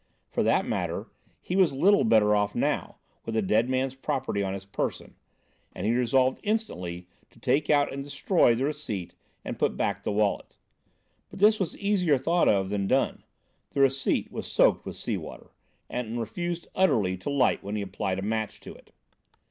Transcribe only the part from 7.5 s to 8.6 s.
out and destroy